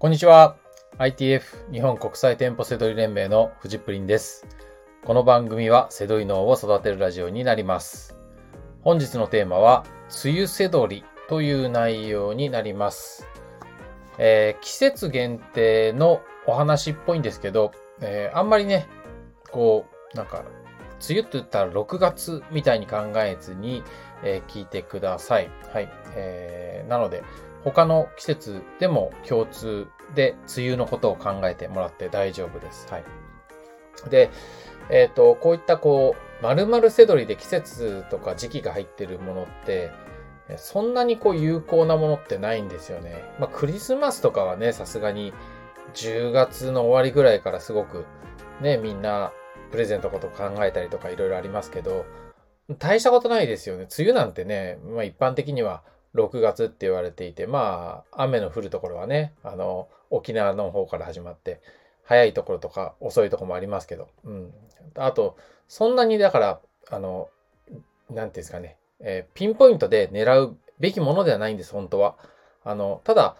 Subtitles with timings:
[0.00, 0.56] こんにちは。
[0.96, 4.46] ITF 日本国際店舗セドリ連盟のフジプリンです。
[5.04, 8.16] この番組はセドリ脳を育てるラジオになります。
[8.80, 9.84] 本日のテーマは、
[10.24, 13.28] 梅雨セドリという内容になります。
[14.16, 18.88] えー季節限定のお話っぽいんですけど、えーあんまりね、
[19.50, 20.38] こう、なんか、
[21.06, 23.82] 梅雨って言ったら6月みたいに考えずに、
[24.24, 25.50] えー聞いてください。
[25.74, 25.90] はい。
[26.14, 27.22] えーなので、
[27.64, 32.88] 他の季節でも共通で梅雨のことを考えてもらって大丈夫です。
[32.90, 33.04] はい。
[34.08, 34.30] で、
[34.88, 39.90] えっ、と、こういったこう、〇〇セドリで季節とか時期が入ってるものって、
[40.56, 43.22] そんなにこう有効なものってないんですよね。
[43.38, 45.32] まあクリスマスとかはね、さすがに
[45.94, 48.04] 10月の終わりぐらいからすごく
[48.60, 49.32] ね、みんな
[49.70, 52.04] プレゼントこと考えたりとかいろいろありますけど、
[52.78, 53.86] 大したことないですよね。
[53.96, 55.82] 梅雨なんてね、まあ一般的には
[56.14, 61.60] 6月って言われていて、まあ雨の降るところはね、あの、沖縄の方から始まって、
[62.04, 64.52] 早いところとか遅いとこもありますけど、うん。
[64.96, 65.36] あと、
[65.68, 67.28] そんなにだから、あの、
[68.10, 72.16] なんていうんですかね、えーピンポイントで狙うべきものではないんです、本当は。
[72.64, 73.36] あの、ただ、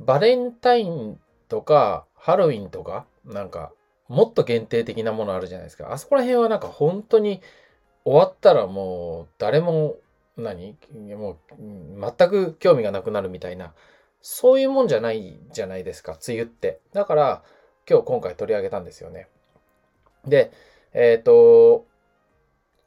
[0.00, 3.72] バレンタインとか、ハロウィンとか、なんか、
[4.08, 5.92] もっと限定的なものあるじゃないですか。
[5.92, 7.40] あそこら辺はなんか本当に
[8.04, 9.96] 終わったらもう誰も
[10.36, 10.76] 何？
[11.16, 11.36] もう
[12.18, 13.72] 全く興味がなくなるみたいな、
[14.20, 16.80] そういうもんじゃないじゃないですか、梅雨って。
[16.92, 17.42] だから、
[17.88, 19.28] 今日今回取り上げたんですよね。
[20.26, 20.50] で、
[20.92, 21.86] えっ、と、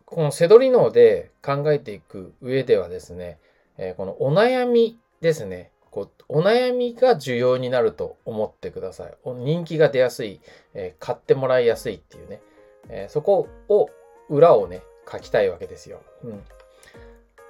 [0.05, 3.39] このセドリ脳で考えていく上ではですね、
[3.77, 5.71] えーこのお悩みですね。
[5.91, 9.13] こうお悩みが重要になると思ってください。
[9.25, 10.41] 人気が出やすい、
[10.73, 12.41] えー買ってもらいやすいっていうね。
[12.89, 13.89] えそこを、
[14.29, 16.01] 裏をね、書きたいわけですよ。
[16.23, 16.43] うん。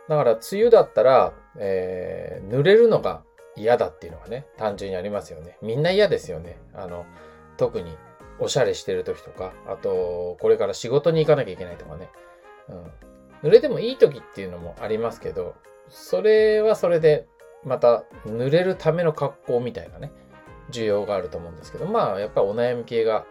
[0.09, 3.23] だから、梅雨だったら、えー濡れるのが
[3.55, 5.58] 嫌だっていうのがね、単純にありますよね。
[5.61, 6.59] みんな嫌ですよね。
[6.73, 7.05] あの、
[7.58, 7.97] 特に
[8.39, 12.09] おしゃれしてる時とか、あと、これから仕事に行かなきゃいけないとかね。
[12.69, 13.50] うん。
[13.50, 15.56] 濡れてもいい時っていうのもありますけど、
[15.90, 17.28] それはそれで、
[17.63, 20.12] また、濡れるための格好みたいなね、
[20.72, 23.25] 需要があると思うんですけど、まあ、やっぱお悩み系が、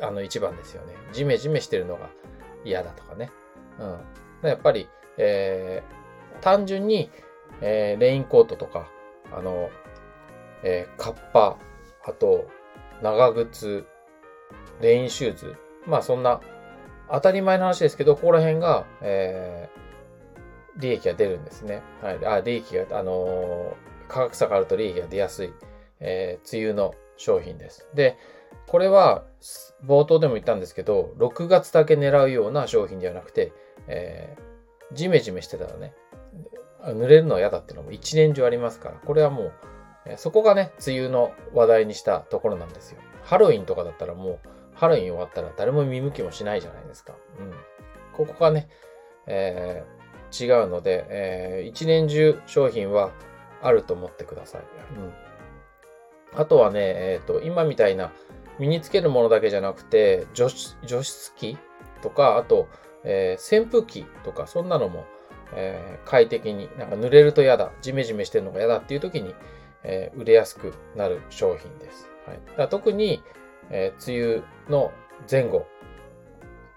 [0.00, 0.94] あの、一番ですよね。
[1.12, 2.10] ジメジメしてるのが
[2.64, 3.30] 嫌だとかね。
[4.42, 4.48] うん。
[4.48, 4.88] やっぱり、
[5.18, 6.04] えー
[6.40, 7.10] 単純に、
[7.62, 8.90] えーレインコートとか、
[9.32, 9.70] あの、
[10.62, 11.56] えーカッパ、
[12.04, 12.46] あと、
[13.02, 13.86] 長靴、
[14.80, 15.56] レインシューズ。
[15.86, 16.40] まあそんな、
[17.10, 19.84] 当たり前の話ですけど、ここら辺が、えー
[20.76, 21.82] 利益が出るんですね。
[22.02, 22.26] はい。
[22.26, 23.72] あ、利益が、あのー
[24.08, 25.52] 価格差があると利益が出やすい、
[26.00, 27.88] えー梅雨の商品です。
[27.94, 28.18] で、
[28.66, 29.24] これは、
[29.86, 33.52] 冒頭でも言ったんですけど、6月だけ狙うような商品ではなくて、
[33.86, 34.53] えー
[34.92, 35.94] ジメジメしてたらね、
[36.82, 39.52] 濡れるのは嫌だっていうのも一年中ありますから、これはもう、
[40.16, 43.00] そこがね、梅雨の話題にしたところなんですよ。
[43.22, 47.14] ハロウィンとかだったらもう、ハロウィン終わったら誰も見向きもしないじゃないですか。
[47.38, 47.52] うん。
[48.12, 48.68] ここがね、
[49.26, 50.04] えー
[50.36, 53.12] 違うので、えー一年中商品は
[53.62, 54.62] あると思ってください。
[54.96, 55.12] うん。
[56.36, 58.12] あとはね、えっ、と、今みたいな
[58.58, 61.56] 身につけるものだけじゃなくて、除湿除湿機
[62.02, 62.68] とか、あと、
[63.04, 65.04] えー扇風機とか、そんなのも、
[65.54, 69.34] えー快適に、なんか濡れると嫌だ、ジメジメしてるのが嫌だっていう時に、
[69.82, 72.08] えー売れやすくなる商品です。
[72.26, 72.40] はい。
[72.56, 73.22] だ特に、
[73.70, 74.92] え梅雨の
[75.30, 75.66] 前後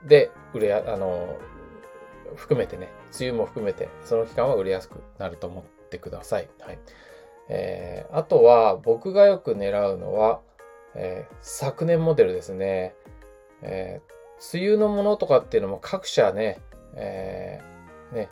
[0.05, 1.37] で売れや、あの
[2.35, 2.89] 含めてね、
[3.19, 6.49] 梅雨も含めて、その期間は売れやすくなると思ってください。
[6.59, 6.79] はい。
[7.49, 10.41] えーあとは、僕がよく狙うのは、
[10.95, 12.93] えー昨年モデルですね。
[13.61, 14.16] えー
[14.53, 16.59] 梅雨のものとかっていうのも各社ね、
[16.95, 18.29] えーね、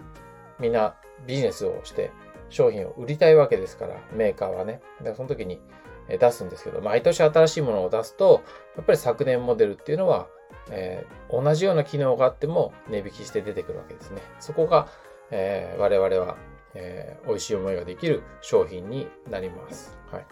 [0.60, 0.96] みんな
[1.26, 2.12] ビジネスをして
[2.50, 4.82] 商品を売りたいわけですから、メーカーはね。
[5.00, 5.60] だからその時に
[6.08, 8.44] 出すんですけど、毎年新しいものを出すと、
[8.76, 10.28] やっぱり昨年モデルっていうのは、
[10.70, 14.22] えー同じような機能があっても値引きして出てくるわけですね。
[14.40, 14.88] そこが、
[15.32, 16.38] えー我々は、
[16.76, 19.98] えー美味しい思いができる商品になります。
[20.12, 20.26] はい。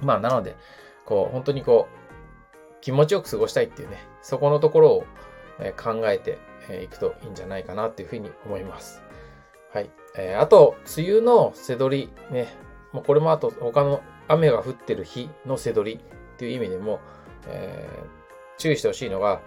[0.00, 0.56] まあ、なので、
[1.04, 2.07] こう、本当にこう、
[2.80, 5.04] 気持ちよく過ごしたいっていうね、そこのところを
[5.76, 6.38] 考えて
[6.82, 9.02] いくといいんじゃないかなっていうふうに思います。
[9.72, 9.90] はい。
[10.16, 12.48] えーあと、梅雨の背取り、ね、
[12.92, 17.00] もうこれもあと他の雨が降ってる日の背取りっていう意味でも、
[17.46, 18.18] えー
[18.58, 19.40] 注意してほしいのが、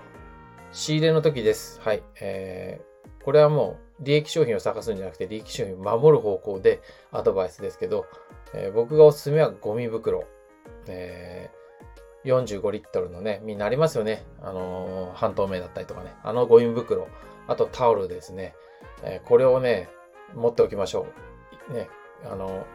[0.72, 1.82] 仕入れの時です。
[1.82, 2.04] はい。
[2.22, 2.92] えー
[3.24, 6.82] これはもう利益商品を探すんじゃなくて利益商品を守る方向で
[7.12, 8.08] アドバイスですけど、
[8.54, 10.26] えー僕がおすすめはゴミ袋。
[10.88, 11.41] え
[12.26, 14.26] 45リットルのね、みんなありますよね。
[14.42, 16.14] あのー半透明だったりとかね。
[16.24, 17.08] あのゴミ袋。
[17.48, 18.54] あとタオルですね。
[19.04, 19.90] えーこれをね、
[20.36, 21.08] 持っておきましょ
[21.70, 21.74] う。
[21.74, 21.90] ね、
[22.30, 22.66] あの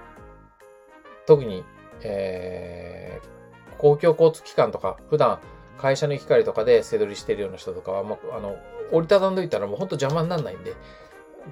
[1.26, 1.64] 特に
[2.02, 5.40] えー、公共交通機関とか、普段
[5.78, 8.56] 会社の行き帰りとかで背取りしてるような人とかは、もう、あの、
[8.92, 10.74] 折りたたんどいたらもうほんと邪魔にならないんで、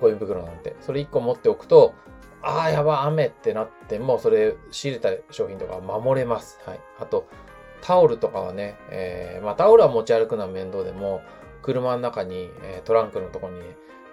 [0.01, 0.77] ゴミ袋なんて。
[0.81, 1.95] それ1個持っておくと、
[2.43, 6.61] ああ、やば、雨ってなってもう、それ仕入れた商品とか守れます。
[6.67, 6.81] はい。
[7.01, 7.27] あと、
[7.85, 11.23] タオルとかはね、えー、まあタオルは持ち歩くのは面倒でも、
[11.61, 13.63] 車の中に、え、トランクのところに、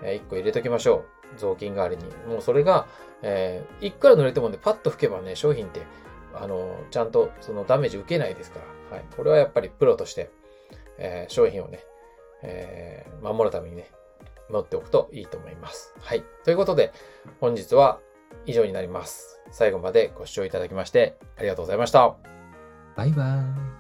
[0.04, 1.38] え、1個入れときましょう。
[1.38, 2.04] 雑巾代わりに。
[2.28, 2.86] もうそれが、
[3.22, 5.82] えー、いくら濡れてもね、パッと拭けばね、商品って、
[6.34, 8.60] あの、ちゃんとそのダメージ受けないですか
[8.90, 8.98] ら。
[8.98, 9.06] はい。
[9.16, 10.32] これはやっぱりプロとして、
[10.98, 11.80] えー、商品をね、
[12.44, 13.90] えー、守るためにね、
[14.50, 15.96] 持っておくといいと思います。
[16.02, 16.24] はい。
[16.44, 16.92] ということで、
[17.40, 18.00] 本日は
[18.46, 19.40] 以上になります。
[19.52, 22.31] 最後までご視聴いただきましてありがとうございました。
[22.96, 23.71] バイバイ。